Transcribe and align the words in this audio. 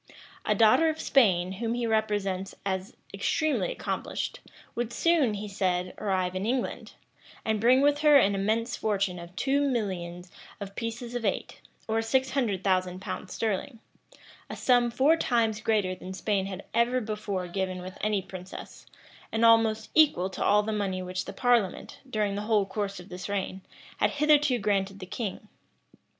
[]A 0.47 0.55
daughter 0.55 0.89
of 0.89 0.99
Spain, 0.99 1.51
whom 1.51 1.75
he 1.75 1.85
represents 1.85 2.55
as 2.65 2.97
extremely 3.13 3.71
accomplished, 3.71 4.39
would 4.73 4.91
soon, 4.91 5.35
he 5.35 5.47
said, 5.47 5.93
arrive 5.99 6.35
in 6.35 6.43
England, 6.43 6.93
and 7.45 7.61
bring 7.61 7.81
with 7.81 7.99
her 7.99 8.17
an 8.17 8.33
immense 8.33 8.75
fortune 8.75 9.19
of 9.19 9.35
two 9.35 9.61
millions 9.61 10.31
of 10.59 10.73
pieces 10.75 11.13
of 11.13 11.23
eight, 11.23 11.61
or 11.87 12.01
six 12.01 12.31
hundred 12.31 12.63
thousand 12.63 12.99
pounds 12.99 13.31
sterling; 13.31 13.77
a 14.49 14.55
sum 14.55 14.89
four 14.89 15.15
times 15.15 15.61
greater 15.61 15.93
than 15.93 16.13
Spain 16.13 16.47
had 16.47 16.65
ever 16.73 16.99
before 16.99 17.47
given 17.47 17.79
with 17.79 17.99
any 18.01 18.23
princess, 18.23 18.87
and 19.31 19.45
almost 19.45 19.91
equal 19.93 20.31
to 20.31 20.43
all 20.43 20.63
the 20.63 20.71
money 20.73 21.03
which 21.03 21.25
the 21.25 21.31
parliament, 21.33 21.99
during 22.09 22.33
the 22.33 22.41
whole 22.49 22.65
course 22.65 22.99
of 22.99 23.09
this 23.09 23.29
reign, 23.29 23.61
had 23.97 24.09
hitherto 24.09 24.57
granted 24.57 24.93
to 24.93 24.97
the 24.99 25.05
king. 25.05 25.47